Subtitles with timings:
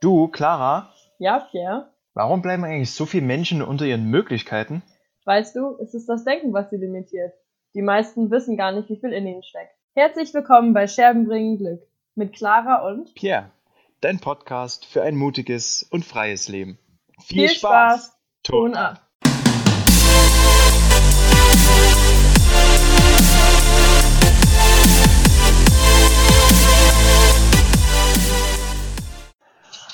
[0.00, 1.92] Du, Clara, Ja, Pierre.
[2.14, 4.82] warum bleiben eigentlich so viele Menschen unter ihren Möglichkeiten?
[5.26, 7.34] Weißt du, es ist das Denken, was sie limitiert.
[7.74, 9.74] Die meisten wissen gar nicht, wie viel in ihnen steckt.
[9.94, 11.82] Herzlich willkommen bei Scherben bringen Glück
[12.14, 13.50] mit Clara und Pierre,
[14.00, 16.78] dein Podcast für ein mutiges und freies Leben.
[17.22, 18.16] viel Spaß.
[18.42, 19.06] Ton ab.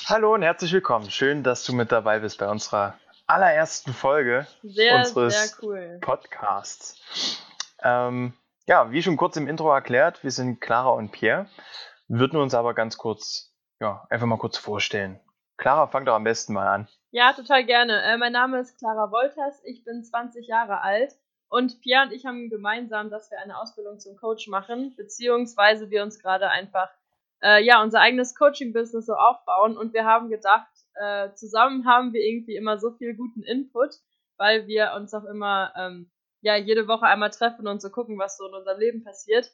[0.09, 1.11] Hallo und herzlich willkommen.
[1.11, 5.97] Schön, dass du mit dabei bist bei unserer allerersten Folge Sehr, unseres sehr cool.
[5.99, 7.43] Podcasts.
[7.83, 8.31] Ähm,
[8.67, 11.47] ja, wie schon kurz im Intro erklärt, wir sind Clara und Pierre,
[12.07, 15.19] würden uns aber ganz kurz, ja, einfach mal kurz vorstellen.
[15.57, 16.87] Clara, fang doch am besten mal an.
[17.11, 18.01] Ja, total gerne.
[18.03, 21.15] Äh, mein Name ist Clara Wolters, ich bin 20 Jahre alt
[21.49, 26.01] und Pierre und ich haben gemeinsam, dass wir eine Ausbildung zum Coach machen, beziehungsweise wir
[26.01, 26.87] uns gerade einfach
[27.41, 29.77] äh, ja unser eigenes Coaching-Business so aufbauen.
[29.77, 33.95] Und wir haben gedacht, äh, zusammen haben wir irgendwie immer so viel guten Input,
[34.37, 38.37] weil wir uns auch immer ähm, ja jede Woche einmal treffen und so gucken, was
[38.37, 39.51] so in unserem Leben passiert.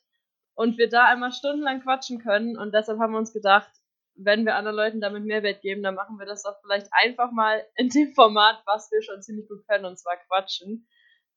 [0.55, 2.57] Und wir da einmal stundenlang quatschen können.
[2.57, 3.71] Und deshalb haben wir uns gedacht,
[4.15, 7.65] wenn wir anderen Leuten damit Mehrwert geben, dann machen wir das doch vielleicht einfach mal
[7.75, 10.87] in dem Format, was wir schon ziemlich gut können, und zwar quatschen.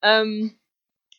[0.03, 0.61] Ähm,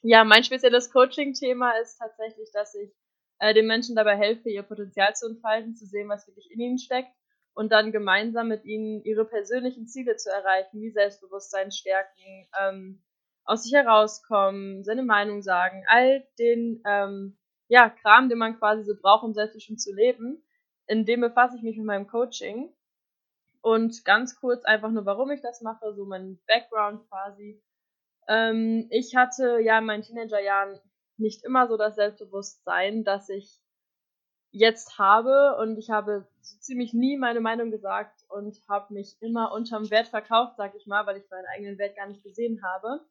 [0.02, 2.94] ja, mein spezielles Coaching-Thema ist tatsächlich, dass ich
[3.40, 6.78] äh, den Menschen dabei helfe, ihr Potenzial zu entfalten, zu sehen, was wirklich in ihnen
[6.78, 7.12] steckt
[7.54, 13.02] und dann gemeinsam mit ihnen ihre persönlichen Ziele zu erreichen, wie Selbstbewusstsein stärken, ähm,
[13.46, 18.94] aus sich herauskommen, seine Meinung sagen, all den ähm, ja, Kram, den man quasi so
[19.00, 20.44] braucht, um selbstbestimmt zu leben.
[20.86, 22.74] In dem befasse ich mich mit meinem Coaching.
[23.62, 27.62] Und ganz kurz einfach nur, warum ich das mache, so mein Background quasi.
[28.28, 30.80] Ähm, ich hatte ja in meinen Teenagerjahren
[31.20, 33.62] nicht immer so das Selbstbewusstsein, das ich
[34.52, 35.58] jetzt habe.
[35.60, 40.08] Und ich habe so ziemlich nie meine Meinung gesagt und habe mich immer unterm Wert
[40.08, 43.06] verkauft, sag ich mal, weil ich meinen eigenen Wert gar nicht gesehen habe.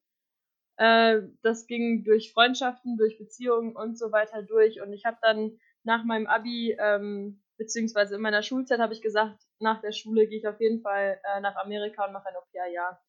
[0.76, 4.81] Äh, das ging durch Freundschaften, durch Beziehungen und so weiter durch.
[4.81, 9.42] Und ich habe dann nach meinem Abi, ähm, beziehungsweise in meiner Schulzeit, habe ich gesagt,
[9.58, 13.02] nach der Schule gehe ich auf jeden Fall äh, nach Amerika und mache ein Au-pair-Jahr.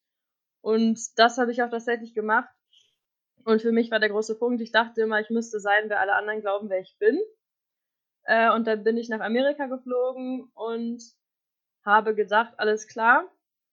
[0.62, 2.48] Und das habe ich auch tatsächlich gemacht.
[3.48, 6.12] Und für mich war der große Punkt, ich dachte immer, ich müsste sein, wer alle
[6.12, 7.18] anderen glauben, wer ich bin.
[8.24, 11.02] Äh, und dann bin ich nach Amerika geflogen und
[11.82, 13.24] habe gedacht, alles klar,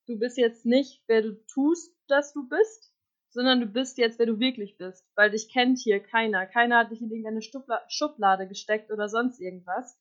[0.07, 2.93] du bist jetzt nicht, wer du tust, dass du bist,
[3.31, 6.45] sondern du bist jetzt, wer du wirklich bist, weil dich kennt hier keiner.
[6.45, 9.99] Keiner hat dich in irgendeine Stubla Schublade gesteckt oder sonst irgendwas.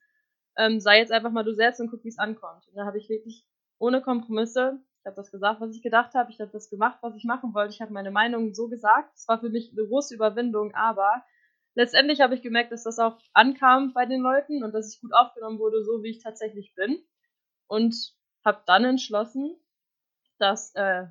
[0.57, 2.65] Ähm, sei jetzt einfach mal du selbst und guck, wie es ankommt.
[2.69, 3.45] Und da habe ich wirklich
[3.81, 7.15] ohne Kompromisse, ich habe das gesagt, was ich gedacht habe, ich habe das gemacht, was
[7.15, 9.15] ich machen wollte, ich habe meine Meinung so gesagt.
[9.15, 11.23] Es war für mich eine große Überwindung, aber
[11.75, 15.13] letztendlich habe ich gemerkt, dass das auch ankam bei den Leuten und dass ich gut
[15.13, 17.05] aufgenommen wurde, so wie ich tatsächlich bin.
[17.67, 17.95] Und
[18.47, 19.55] habe dann entschlossen,
[20.39, 21.05] dass äh,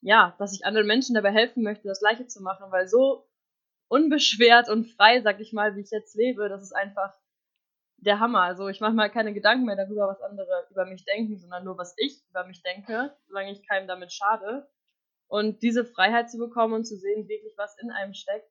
[0.00, 3.28] ja, dass ich anderen Menschen dabei helfen möchte, das Gleiche zu machen, weil so
[3.86, 7.14] unbeschwert und frei, sag ich mal, wie ich jetzt lebe, das ist einfach
[7.98, 8.42] der Hammer.
[8.42, 11.76] Also ich mache mal keine Gedanken mehr darüber, was andere über mich denken, sondern nur,
[11.78, 14.68] was ich über mich denke, solange ich keinem damit schade.
[15.26, 18.50] Und diese Freiheit zu bekommen und zu sehen, wirklich was in einem steckt,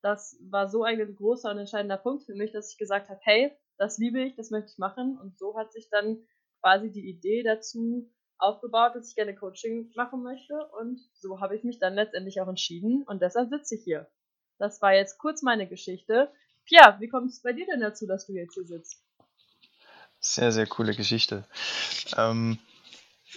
[0.00, 3.52] das war so ein großer und entscheidender Punkt für mich, dass ich gesagt habe, hey,
[3.78, 5.18] das liebe ich, das möchte ich machen.
[5.18, 6.18] Und so hat sich dann
[6.60, 10.54] quasi die Idee dazu aufgebaut, dass ich gerne Coaching machen möchte.
[10.78, 13.02] Und so habe ich mich dann letztendlich auch entschieden.
[13.06, 14.06] Und deshalb sitze ich hier.
[14.58, 16.30] Das war jetzt kurz meine Geschichte.
[16.66, 19.02] Pia, wie kommt es bei dir denn dazu, dass du jetzt hier sitzt?
[20.20, 21.46] Sehr, sehr coole Geschichte.
[22.16, 22.58] Ähm,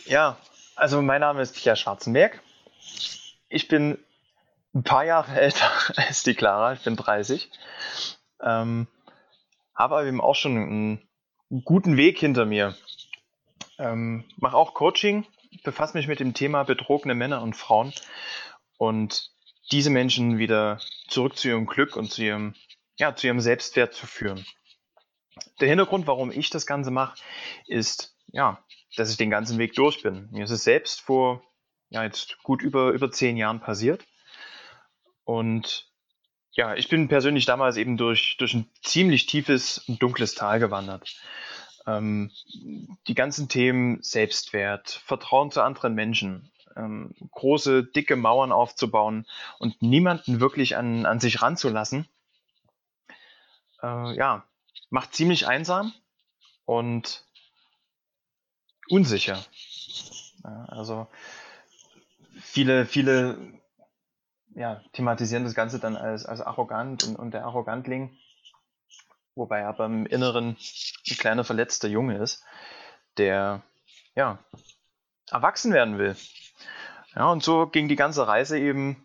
[0.06, 0.38] ja,
[0.76, 2.42] also mein Name ist Pierre Schwarzenberg.
[3.50, 3.98] Ich bin
[4.74, 7.50] ein paar Jahre älter als die Clara, ich bin 30.
[8.42, 8.88] Ähm,
[9.76, 11.10] habe aber eben auch schon einen
[11.64, 12.76] guten Weg hinter mir.
[13.80, 15.26] Ähm, mache auch Coaching,
[15.64, 17.94] befasse mich mit dem Thema betrogene Männer und Frauen
[18.78, 19.32] und
[19.72, 22.56] diese Menschen wieder zurück zu ihrem Glück und zu ihrem,
[22.97, 24.46] ja, zu ihrem Selbstwert zu führen.
[25.59, 27.18] Der Hintergrund, warum ich das Ganze mache,
[27.68, 28.63] ist, ja,
[28.96, 30.30] dass ich den ganzen Weg durch bin.
[30.31, 31.44] Mir ist es selbst vor,
[31.89, 34.06] ja, jetzt gut über, über zehn Jahren passiert.
[35.24, 35.88] Und
[36.51, 41.16] ja, ich bin persönlich damals eben durch, durch ein ziemlich tiefes und dunkles Tal gewandert.
[41.86, 42.31] Ähm,
[43.07, 49.25] die ganzen Themen Selbstwert, Vertrauen zu anderen Menschen, ähm, große, dicke Mauern aufzubauen
[49.60, 52.07] und niemanden wirklich an, an sich ranzulassen,
[53.81, 54.44] äh, ja,
[54.89, 55.94] macht ziemlich einsam
[56.65, 57.25] und
[58.89, 59.44] unsicher.
[60.44, 61.07] Ja, also
[62.39, 63.59] viele, viele
[64.56, 68.18] ja, thematisieren das Ganze dann als, als arrogant und, und der Arrogantling,
[69.35, 70.57] wobei aber im Inneren
[71.09, 72.44] ein kleiner verletzter Junge ist,
[73.18, 73.62] der
[74.15, 74.39] ja,
[75.29, 76.15] erwachsen werden will.
[77.15, 79.03] Ja, und so ging die ganze Reise eben,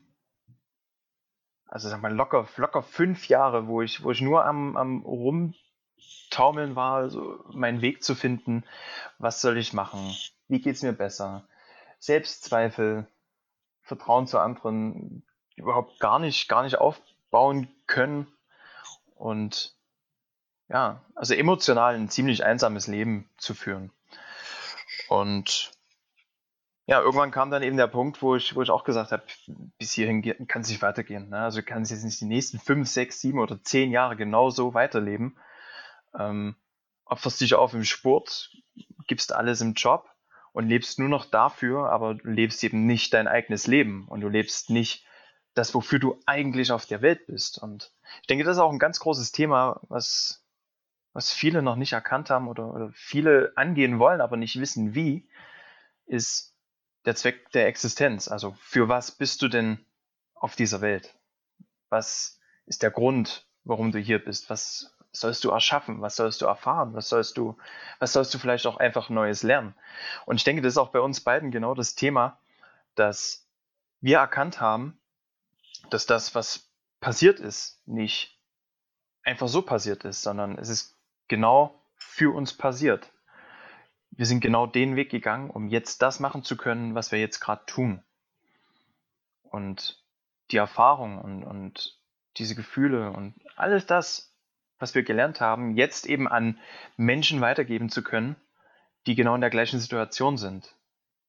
[1.72, 6.76] also sag mal, locker, locker fünf Jahre, wo ich, wo ich nur am, am Rumtaumeln
[6.76, 8.64] war, so meinen Weg zu finden.
[9.18, 10.14] Was soll ich machen?
[10.48, 11.48] Wie geht's mir besser?
[11.98, 13.06] Selbstzweifel,
[13.80, 15.22] Vertrauen zu anderen
[15.56, 18.26] überhaupt gar nicht, gar nicht aufbauen können.
[19.14, 19.74] Und
[20.68, 23.90] ja, also emotional ein ziemlich einsames Leben zu führen.
[25.08, 25.72] Und
[26.86, 29.22] ja, irgendwann kam dann eben der Punkt, wo ich, wo ich auch gesagt habe,
[29.78, 31.28] bis hierhin kann es nicht weitergehen.
[31.28, 31.38] Ne?
[31.38, 34.74] Also kann es jetzt nicht die nächsten fünf, sechs, sieben oder zehn Jahre genau so
[34.74, 35.38] weiterleben.
[36.18, 36.56] Ähm,
[37.04, 38.50] opferst dich auf im Sport,
[39.06, 40.08] gibst alles im Job
[40.52, 44.28] und lebst nur noch dafür, aber du lebst eben nicht dein eigenes Leben und du
[44.28, 45.06] lebst nicht
[45.54, 47.58] das, wofür du eigentlich auf der Welt bist.
[47.58, 47.92] Und
[48.22, 50.44] ich denke, das ist auch ein ganz großes Thema, was,
[51.12, 55.28] was viele noch nicht erkannt haben oder, oder viele angehen wollen, aber nicht wissen wie,
[56.06, 56.51] ist
[57.04, 58.28] der Zweck der Existenz.
[58.28, 59.84] Also für was bist du denn
[60.34, 61.14] auf dieser Welt?
[61.88, 64.50] Was ist der Grund, warum du hier bist?
[64.50, 66.00] Was sollst du erschaffen?
[66.00, 66.94] Was sollst du erfahren?
[66.94, 67.56] Was sollst du,
[67.98, 69.74] was sollst du vielleicht auch einfach Neues lernen?
[70.26, 72.38] Und ich denke, das ist auch bei uns beiden genau das Thema,
[72.94, 73.46] dass
[74.00, 74.98] wir erkannt haben,
[75.90, 76.70] dass das, was
[77.00, 78.38] passiert ist, nicht
[79.22, 80.96] einfach so passiert ist, sondern es ist
[81.28, 83.12] genau für uns passiert.
[84.14, 87.40] Wir sind genau den Weg gegangen, um jetzt das machen zu können, was wir jetzt
[87.40, 88.02] gerade tun.
[89.42, 90.02] Und
[90.50, 91.98] die Erfahrung und, und
[92.36, 94.34] diese Gefühle und alles das,
[94.78, 96.58] was wir gelernt haben, jetzt eben an
[96.96, 98.36] Menschen weitergeben zu können,
[99.06, 100.76] die genau in der gleichen Situation sind.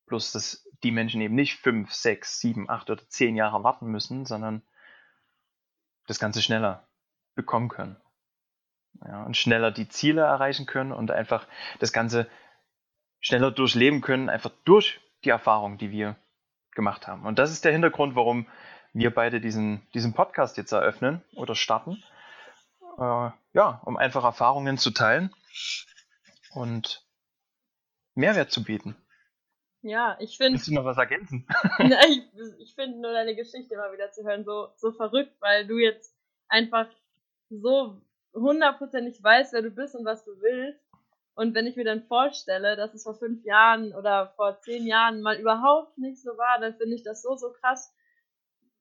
[0.07, 4.25] Bloß, dass die Menschen eben nicht fünf, sechs, sieben, acht oder zehn Jahre warten müssen,
[4.25, 4.61] sondern
[6.07, 6.87] das Ganze schneller
[7.35, 7.95] bekommen können.
[9.05, 11.47] Ja, und schneller die Ziele erreichen können und einfach
[11.79, 12.27] das Ganze
[13.23, 16.15] schneller durchleben können, einfach durch die Erfahrung, die wir
[16.75, 17.25] gemacht haben.
[17.25, 18.45] Und das ist der Hintergrund, warum
[18.93, 22.03] wir beide diesen, diesen Podcast jetzt eröffnen oder starten.
[22.99, 25.33] Äh, ja, um einfach Erfahrungen zu teilen
[26.53, 27.03] und
[28.13, 28.95] Mehrwert zu bieten.
[29.81, 30.53] Ja, ich finde.
[30.53, 31.47] Willst du noch was ergänzen?
[31.79, 32.23] ich,
[32.59, 36.15] ich finde nur deine Geschichte immer wieder zu hören so, so verrückt, weil du jetzt
[36.49, 36.87] einfach
[37.49, 38.01] so
[38.33, 40.82] hundertprozentig weißt, wer du bist und was du willst.
[41.35, 45.21] Und wenn ich mir dann vorstelle, dass es vor fünf Jahren oder vor zehn Jahren
[45.21, 47.93] mal überhaupt nicht so war, dann finde ich das so, so krass,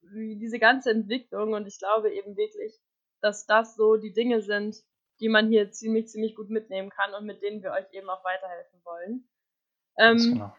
[0.03, 1.55] wie diese ganze Entwicklung.
[1.55, 2.75] Und ich glaube eben wirklich,
[3.21, 4.77] dass das so die Dinge sind,
[5.21, 8.25] die man hier ziemlich, ziemlich gut mitnehmen kann und mit denen wir euch eben auch
[8.25, 9.29] weiterhelfen wollen.
[9.99, 10.57] Ähm, genau.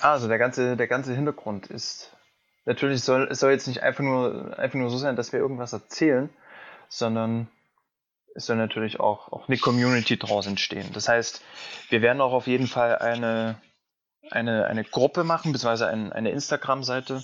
[0.00, 2.10] Also der ganze, der ganze Hintergrund ist
[2.64, 5.72] natürlich soll es soll jetzt nicht einfach nur einfach nur so sein, dass wir irgendwas
[5.72, 6.28] erzählen,
[6.88, 7.48] sondern
[8.34, 10.90] es soll natürlich auch, auch eine Community draus entstehen.
[10.92, 11.42] Das heißt,
[11.90, 13.60] wir werden auch auf jeden Fall eine,
[14.30, 17.22] eine, eine Gruppe machen, beziehungsweise ein, eine Instagram-Seite,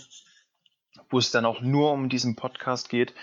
[1.10, 3.14] wo es dann auch nur um diesen Podcast geht,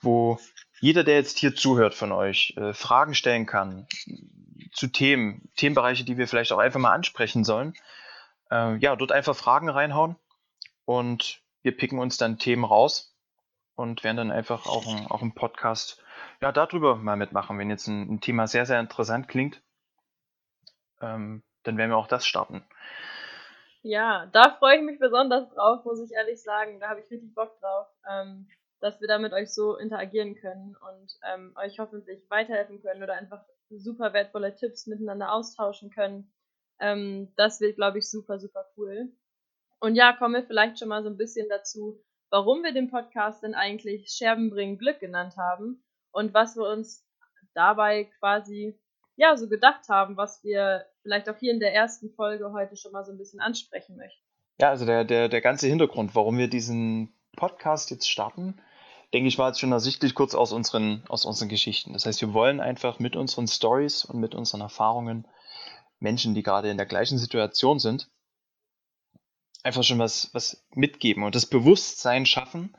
[0.00, 0.38] wo
[0.80, 3.86] jeder, der jetzt hier zuhört von euch, äh, Fragen stellen kann
[4.72, 7.74] zu Themen, Themenbereiche, die wir vielleicht auch einfach mal ansprechen sollen,
[8.50, 10.16] äh, ja, dort einfach Fragen reinhauen
[10.84, 13.16] und wir picken uns dann Themen raus
[13.76, 16.02] und werden dann einfach auch, ein, auch einen Podcast
[16.44, 17.58] ja, darüber mal mitmachen.
[17.58, 19.62] Wenn jetzt ein, ein Thema sehr, sehr interessant klingt,
[21.00, 22.62] ähm, dann werden wir auch das starten.
[23.80, 26.80] Ja, da freue ich mich besonders drauf, muss ich ehrlich sagen.
[26.80, 28.46] Da habe ich richtig Bock drauf, ähm,
[28.80, 33.14] dass wir da mit euch so interagieren können und ähm, euch hoffentlich weiterhelfen können oder
[33.14, 36.30] einfach super wertvolle Tipps miteinander austauschen können.
[36.78, 39.10] Ähm, das wird, glaube ich, super, super cool.
[39.80, 43.42] Und ja, kommen wir vielleicht schon mal so ein bisschen dazu, warum wir den Podcast
[43.42, 45.80] denn eigentlich Scherben bringen Glück genannt haben
[46.14, 47.04] und was wir uns
[47.54, 48.78] dabei quasi
[49.16, 52.92] ja so gedacht haben, was wir vielleicht auch hier in der ersten Folge heute schon
[52.92, 54.22] mal so ein bisschen ansprechen möchten.
[54.60, 58.60] Ja, also der, der, der ganze Hintergrund, warum wir diesen Podcast jetzt starten,
[59.12, 61.92] denke ich, war jetzt schon ersichtlich kurz aus unseren, aus unseren Geschichten.
[61.92, 65.26] Das heißt, wir wollen einfach mit unseren Stories und mit unseren Erfahrungen
[65.98, 68.08] Menschen, die gerade in der gleichen Situation sind,
[69.62, 72.76] einfach schon was, was mitgeben und das Bewusstsein schaffen,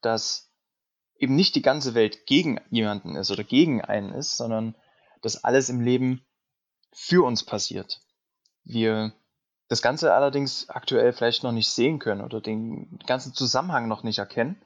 [0.00, 0.47] dass
[1.18, 4.74] eben nicht die ganze Welt gegen jemanden ist oder gegen einen ist, sondern
[5.20, 6.24] dass alles im Leben
[6.92, 8.00] für uns passiert.
[8.64, 9.12] Wir
[9.68, 14.18] das Ganze allerdings aktuell vielleicht noch nicht sehen können oder den ganzen Zusammenhang noch nicht
[14.18, 14.60] erkennen,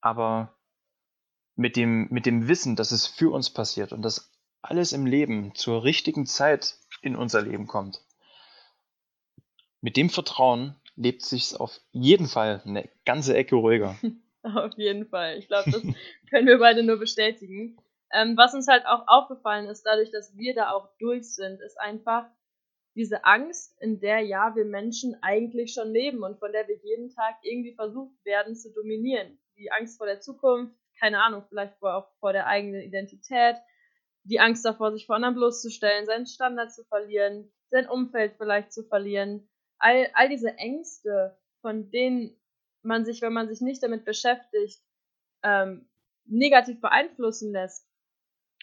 [0.00, 0.56] aber
[1.54, 4.32] mit dem, mit dem Wissen, dass es für uns passiert und dass
[4.62, 8.02] alles im Leben zur richtigen Zeit in unser Leben kommt,
[9.82, 13.96] mit dem Vertrauen lebt sich auf jeden Fall eine ganze Ecke ruhiger.
[14.54, 15.38] Auf jeden Fall.
[15.38, 15.82] Ich glaube, das
[16.30, 17.76] können wir beide nur bestätigen.
[18.12, 21.80] Ähm, was uns halt auch aufgefallen ist, dadurch, dass wir da auch durch sind, ist
[21.80, 22.26] einfach,
[22.94, 27.10] diese Angst, in der ja wir Menschen eigentlich schon leben und von der wir jeden
[27.10, 29.38] Tag irgendwie versucht werden zu dominieren.
[29.56, 33.56] Die Angst vor der Zukunft, keine Ahnung, vielleicht auch vor der eigenen Identität,
[34.24, 38.84] die Angst davor, sich vor anderen bloßzustellen, seinen Standard zu verlieren, sein Umfeld vielleicht zu
[38.84, 39.48] verlieren.
[39.78, 42.36] All, all diese Ängste, von denen
[42.84, 44.82] man sich, wenn man sich nicht damit beschäftigt,
[45.42, 45.88] ähm,
[46.24, 47.86] negativ beeinflussen lässt.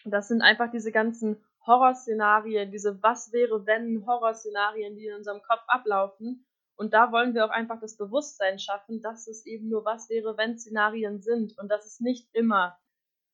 [0.05, 5.63] Das sind einfach diese ganzen Horrorszenarien, diese Was wäre wenn Horrorszenarien, die in unserem Kopf
[5.67, 6.45] ablaufen.
[6.75, 10.37] Und da wollen wir auch einfach das Bewusstsein schaffen, dass es eben nur Was wäre
[10.37, 12.79] wenn Szenarien sind und dass es nicht immer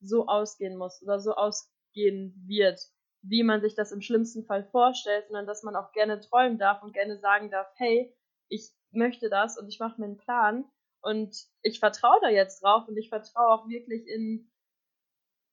[0.01, 2.81] so ausgehen muss oder so ausgehen wird,
[3.21, 6.81] wie man sich das im schlimmsten Fall vorstellt, sondern dass man auch gerne träumen darf
[6.81, 8.15] und gerne sagen darf, hey,
[8.49, 10.65] ich möchte das und ich mache mir einen Plan
[11.05, 14.51] und ich vertraue da jetzt drauf und ich vertraue auch wirklich in,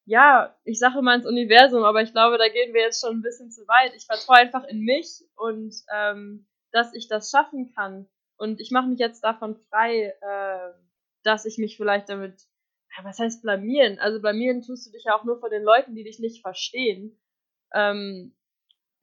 [0.07, 3.23] ja, ich sage immer ins Universum, aber ich glaube, da gehen wir jetzt schon ein
[3.23, 3.93] bisschen zu weit.
[3.95, 8.09] Ich vertraue einfach in mich und ähm, dass ich das schaffen kann.
[8.39, 10.73] Und ich mache mich jetzt davon frei, äh,
[11.23, 12.49] dass ich mich vielleicht damit,
[13.03, 13.99] was heißt blamieren?
[13.99, 17.21] Also blamieren tust du dich ja auch nur vor den Leuten, die dich nicht verstehen.
[17.75, 18.35] Ähm,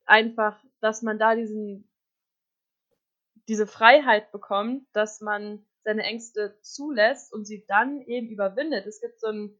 [0.04, 1.88] einfach, dass man da diesen,
[3.46, 8.86] diese Freiheit bekommt, dass man seine Ängste zulässt und sie dann eben überwindet.
[8.86, 9.58] Es gibt so einen,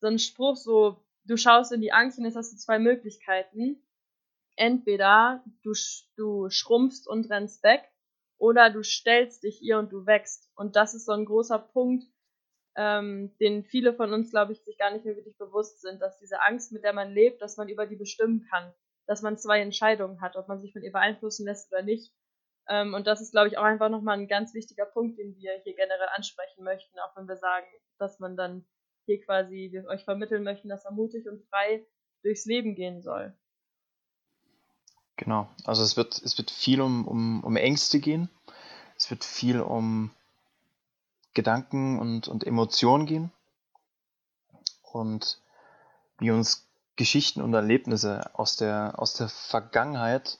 [0.00, 3.82] so einen Spruch, so, du schaust in die Angst und jetzt hast du zwei Möglichkeiten.
[4.56, 5.72] Entweder du,
[6.16, 7.82] du schrumpfst und rennst weg
[8.38, 10.50] oder du stellst dich ihr und du wächst.
[10.56, 12.04] Und das ist so ein großer Punkt,
[12.76, 16.18] ähm, den viele von uns, glaube ich, sich gar nicht mehr wirklich bewusst sind, dass
[16.18, 18.72] diese Angst, mit der man lebt, dass man über die bestimmen kann,
[19.06, 22.12] dass man zwei Entscheidungen hat, ob man sich von ihr beeinflussen lässt oder nicht.
[22.68, 25.60] Ähm, und das ist, glaube ich, auch einfach nochmal ein ganz wichtiger Punkt, den wir
[25.64, 27.66] hier generell ansprechen möchten, auch wenn wir sagen,
[27.98, 28.64] dass man dann
[29.06, 31.84] hier quasi, wir euch vermitteln möchten, dass er mutig und frei
[32.22, 33.34] durchs Leben gehen soll.
[35.16, 38.30] Genau, also es wird, es wird viel um, um, um Ängste gehen,
[38.96, 40.10] es wird viel um
[41.34, 43.32] Gedanken und, und Emotionen gehen.
[44.82, 45.40] Und
[46.18, 50.38] wie uns Geschichten und Erlebnisse aus der, aus der Vergangenheit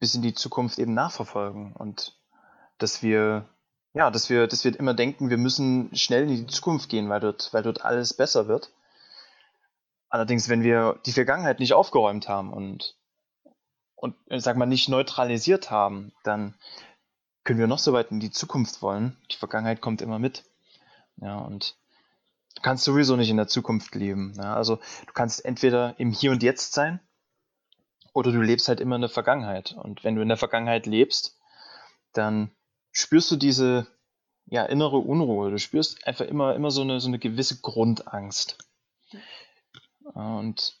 [0.00, 2.18] bis in die Zukunft eben nachverfolgen und
[2.78, 3.48] dass wir
[3.94, 7.20] ja, dass wir, dass wir immer denken, wir müssen schnell in die Zukunft gehen, weil
[7.20, 8.72] dort, weil dort alles besser wird.
[10.08, 12.96] Allerdings, wenn wir die Vergangenheit nicht aufgeräumt haben und,
[13.94, 16.54] und sag mal, nicht neutralisiert haben, dann
[17.44, 19.16] können wir noch so weit in die Zukunft wollen.
[19.30, 20.44] Die Vergangenheit kommt immer mit.
[21.16, 21.76] Ja, und
[22.56, 24.34] du kannst sowieso nicht in der Zukunft leben.
[24.36, 26.98] Ja, also du kannst entweder im Hier und Jetzt sein
[28.14, 29.76] oder du lebst halt immer in der Vergangenheit.
[29.76, 31.36] Und wenn du in der Vergangenheit lebst,
[32.12, 32.50] dann
[32.92, 33.86] spürst du diese
[34.46, 35.50] ja, innere Unruhe.
[35.50, 38.58] Du spürst einfach immer, immer so, eine, so eine gewisse Grundangst.
[40.14, 40.78] Und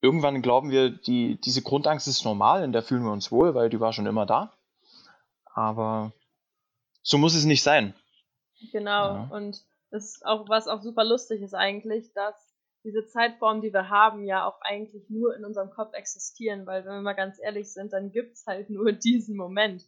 [0.00, 3.68] irgendwann glauben wir, die, diese Grundangst ist normal, in der fühlen wir uns wohl, weil
[3.68, 4.52] die war schon immer da.
[5.46, 6.12] Aber
[7.02, 7.94] so muss es nicht sein.
[8.70, 9.14] Genau.
[9.14, 9.28] Ja.
[9.30, 12.53] Und das ist auch, was auch super lustig ist eigentlich, dass
[12.84, 16.92] diese Zeitformen, die wir haben, ja auch eigentlich nur in unserem Kopf existieren, weil wenn
[16.92, 19.84] wir mal ganz ehrlich sind, dann gibt's halt nur diesen Moment.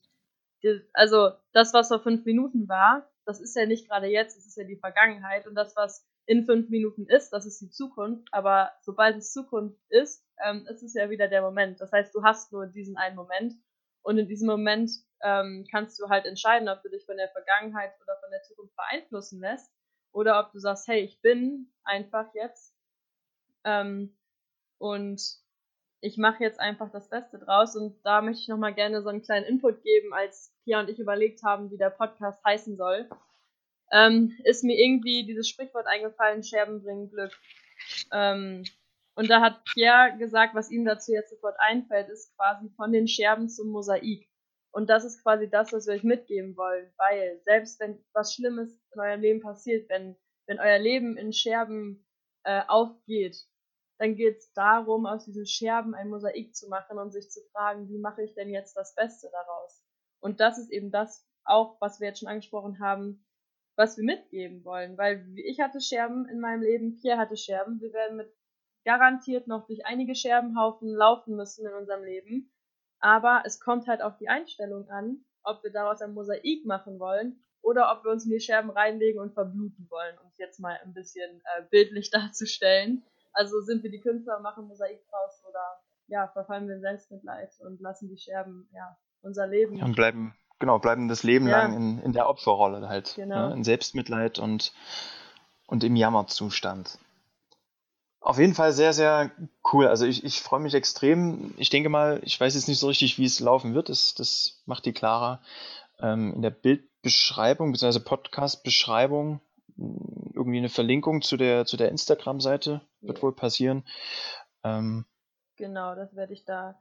[0.95, 4.57] Also das, was vor fünf Minuten war, das ist ja nicht gerade jetzt, das ist
[4.57, 8.73] ja die Vergangenheit und das, was in fünf Minuten ist, das ist die Zukunft, aber
[8.83, 11.81] sobald es Zukunft ist, ähm, ist es ja wieder der Moment.
[11.81, 13.55] Das heißt, du hast nur diesen einen Moment
[14.03, 14.91] und in diesem Moment
[15.23, 18.75] ähm, kannst du halt entscheiden, ob du dich von der Vergangenheit oder von der Zukunft
[18.75, 19.73] beeinflussen lässt
[20.13, 22.76] oder ob du sagst, hey, ich bin einfach jetzt
[23.67, 24.17] ähm,
[24.79, 25.21] und
[26.01, 29.23] ich mache jetzt einfach das Beste draus und da möchte ich nochmal gerne so einen
[29.23, 33.09] kleinen Input geben, als Pia und ich überlegt haben, wie der Podcast heißen soll.
[33.93, 37.33] Ähm, ist mir irgendwie dieses Sprichwort eingefallen, Scherben bringen Glück.
[38.13, 38.65] Ähm,
[39.15, 43.09] und da hat Pierre gesagt, was ihm dazu jetzt sofort einfällt, ist quasi von den
[43.09, 44.29] Scherben zum Mosaik.
[44.73, 48.79] Und das ist quasi das, was wir euch mitgeben wollen, weil selbst wenn was Schlimmes
[48.93, 52.07] in eurem Leben passiert, wenn, wenn euer Leben in Scherben
[52.45, 53.47] äh, aufgeht,
[53.99, 57.89] dann geht es darum, aus diesen Scherben ein Mosaik zu machen und sich zu fragen,
[57.89, 59.83] wie mache ich denn jetzt das Beste daraus?
[60.21, 63.25] Und das ist eben das auch, was wir jetzt schon angesprochen haben,
[63.77, 64.99] was wir mitgeben wollen.
[64.99, 67.81] Weil ich hatte Scherben in meinem Leben, Pierre hatte Scherben.
[67.81, 68.33] Wir werden mit
[68.87, 72.53] garantiert noch durch einige Scherbenhaufen laufen müssen in unserem Leben.
[73.01, 77.43] Aber es kommt halt auf die Einstellung an, ob wir daraus ein Mosaik machen wollen
[77.63, 80.79] oder ob wir uns in die Scherben reinlegen und verbluten wollen, um es jetzt mal
[80.85, 83.03] ein bisschen äh, bildlich darzustellen.
[83.37, 85.61] Also sind wir die Künstler, machen Mosaik draus oder
[86.09, 89.83] ja, verfallen wir in Selbstmitleid und lassen die Scherben, ja, unser Leben.
[89.83, 91.59] Und bleiben, genau, bleiben das Leben ja.
[91.59, 93.15] lang in, in der Opferrolle halt.
[93.17, 93.49] Genau.
[93.49, 93.55] Ne?
[93.55, 94.73] In Selbstmitleid und,
[95.67, 96.99] und im Jammerzustand.
[98.21, 99.31] Auf jeden Fall sehr, sehr
[99.73, 99.87] cool.
[99.87, 101.53] Also ich, ich freue mich extrem.
[101.59, 103.91] Ich denke mal, ich weiß jetzt nicht so richtig, wie es laufen wird.
[103.91, 105.43] Das, das macht die Clara
[106.01, 108.01] ähm, in der Bildbeschreibung bzw.
[108.01, 109.41] Podcast-Beschreibung
[110.47, 113.85] irgendwie eine Verlinkung zu der, zu der Instagram-Seite wird wohl passieren.
[114.63, 115.05] Ähm,
[115.57, 116.81] genau, das werde ich da.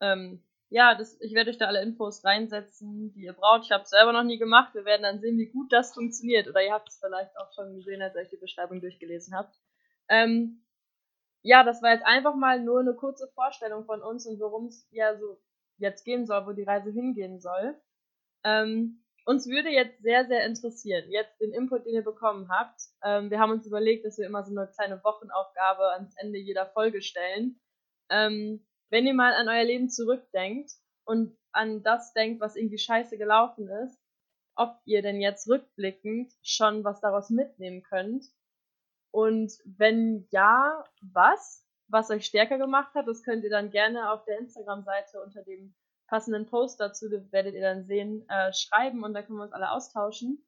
[0.00, 3.64] Ähm, ja, das, ich werde euch da alle Infos reinsetzen, die ihr braucht.
[3.64, 4.74] Ich habe es selber noch nie gemacht.
[4.74, 6.46] Wir werden dann sehen, wie gut das funktioniert.
[6.48, 9.58] Oder ihr habt es vielleicht auch schon gesehen, als ihr euch die Beschreibung durchgelesen habt.
[10.08, 10.62] Ähm,
[11.42, 14.86] ja, das war jetzt einfach mal nur eine kurze Vorstellung von uns und worum es
[14.90, 15.40] ja so
[15.78, 17.74] jetzt gehen soll, wo die Reise hingehen soll.
[18.44, 22.80] Ähm, uns würde jetzt sehr, sehr interessieren, jetzt den Input, den ihr bekommen habt.
[23.04, 26.64] Ähm, wir haben uns überlegt, dass wir immer so eine kleine Wochenaufgabe ans Ende jeder
[26.64, 27.60] Folge stellen.
[28.10, 30.70] Ähm, wenn ihr mal an euer Leben zurückdenkt
[31.04, 34.00] und an das denkt, was irgendwie scheiße gelaufen ist,
[34.56, 38.24] ob ihr denn jetzt rückblickend schon was daraus mitnehmen könnt
[39.10, 41.66] und wenn ja, was?
[41.90, 45.74] Was euch stärker gemacht hat, das könnt ihr dann gerne auf der Instagram-Seite unter dem
[46.08, 49.70] passenden Post dazu, werdet ihr dann sehen, äh, schreiben und da können wir uns alle
[49.70, 50.44] austauschen.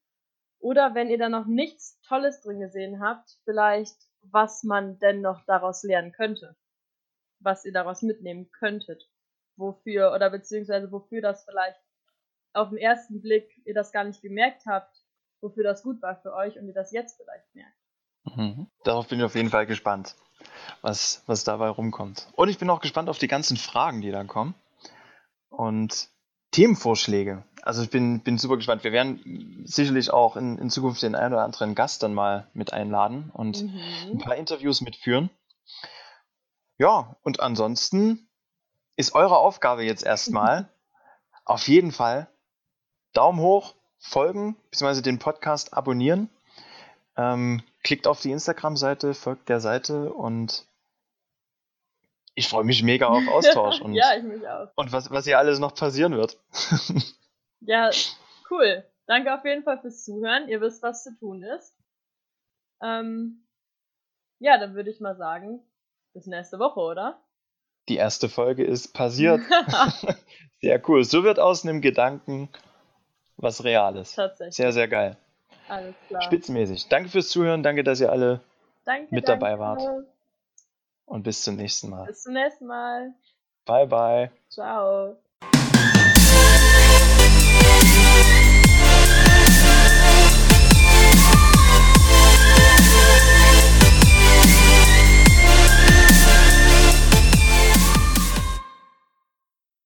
[0.58, 5.44] Oder wenn ihr da noch nichts Tolles drin gesehen habt, vielleicht was man denn noch
[5.46, 6.56] daraus lernen könnte.
[7.38, 9.08] Was ihr daraus mitnehmen könntet.
[9.56, 11.80] Wofür, oder beziehungsweise wofür das vielleicht
[12.52, 15.04] auf den ersten Blick ihr das gar nicht gemerkt habt,
[15.40, 17.76] wofür das gut war für euch und ihr das jetzt vielleicht merkt.
[18.24, 18.66] Mhm.
[18.84, 20.16] Darauf bin ich auf jeden Fall gespannt,
[20.82, 22.28] was, was dabei rumkommt.
[22.34, 24.54] Und ich bin auch gespannt auf die ganzen Fragen, die da kommen.
[25.60, 26.08] Und
[26.52, 27.44] Themenvorschläge.
[27.62, 28.82] Also ich bin, bin super gespannt.
[28.82, 32.72] Wir werden sicherlich auch in, in Zukunft den einen oder anderen Gast dann mal mit
[32.72, 33.80] einladen und mhm.
[34.12, 35.28] ein paar Interviews mitführen.
[36.78, 38.28] Ja, und ansonsten
[38.96, 40.70] ist eure Aufgabe jetzt erstmal
[41.44, 42.28] auf jeden Fall
[43.12, 46.30] Daumen hoch, folgen, beziehungsweise den Podcast abonnieren
[47.16, 50.66] ähm, klickt auf die Instagram-Seite, folgt der Seite und
[52.34, 54.68] ich freue mich mega auf Austausch und, ja, ich mich auch.
[54.76, 56.38] und was, was hier alles noch passieren wird.
[57.60, 57.90] ja,
[58.50, 58.84] cool.
[59.06, 60.48] Danke auf jeden Fall fürs Zuhören.
[60.48, 61.74] Ihr wisst, was zu tun ist.
[62.82, 63.44] Ähm,
[64.38, 65.60] ja, dann würde ich mal sagen,
[66.14, 67.20] bis nächste Woche, oder?
[67.88, 69.40] Die erste Folge ist passiert.
[70.60, 71.04] sehr cool.
[71.04, 72.48] So wird aus einem Gedanken
[73.36, 74.14] was Reales.
[74.14, 74.54] Tatsächlich.
[74.54, 75.16] Sehr, sehr geil.
[75.68, 76.22] Alles klar.
[76.22, 76.88] Spitzenmäßig.
[76.88, 77.62] Danke fürs Zuhören.
[77.62, 78.40] Danke, dass ihr alle
[78.84, 79.40] danke, mit danke.
[79.40, 79.82] dabei wart.
[81.10, 82.06] Und bis zum nächsten Mal.
[82.06, 83.12] Bis zum nächsten Mal.
[83.66, 84.30] Bye, bye.
[84.48, 85.16] Ciao.